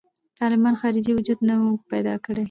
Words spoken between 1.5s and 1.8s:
و